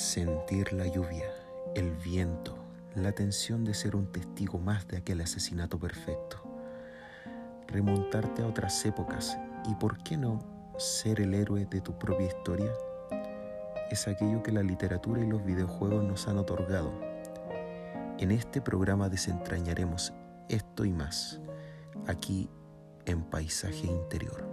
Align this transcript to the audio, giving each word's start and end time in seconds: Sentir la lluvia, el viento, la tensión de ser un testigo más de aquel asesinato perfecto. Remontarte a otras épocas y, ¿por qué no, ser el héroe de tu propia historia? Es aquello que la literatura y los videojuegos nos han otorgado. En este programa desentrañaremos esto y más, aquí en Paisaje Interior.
Sentir 0.00 0.72
la 0.72 0.86
lluvia, 0.86 1.30
el 1.74 1.94
viento, 1.94 2.56
la 2.94 3.12
tensión 3.12 3.64
de 3.64 3.74
ser 3.74 3.94
un 3.94 4.10
testigo 4.10 4.58
más 4.58 4.88
de 4.88 4.96
aquel 4.96 5.20
asesinato 5.20 5.78
perfecto. 5.78 6.38
Remontarte 7.68 8.42
a 8.42 8.46
otras 8.46 8.82
épocas 8.86 9.36
y, 9.70 9.74
¿por 9.74 10.02
qué 10.02 10.16
no, 10.16 10.38
ser 10.78 11.20
el 11.20 11.34
héroe 11.34 11.66
de 11.66 11.82
tu 11.82 11.98
propia 11.98 12.28
historia? 12.28 12.72
Es 13.90 14.08
aquello 14.08 14.42
que 14.42 14.52
la 14.52 14.62
literatura 14.62 15.22
y 15.22 15.28
los 15.28 15.44
videojuegos 15.44 16.02
nos 16.02 16.26
han 16.28 16.38
otorgado. 16.38 16.90
En 18.18 18.30
este 18.30 18.62
programa 18.62 19.10
desentrañaremos 19.10 20.14
esto 20.48 20.86
y 20.86 20.94
más, 20.94 21.40
aquí 22.06 22.48
en 23.04 23.22
Paisaje 23.22 23.86
Interior. 23.86 24.49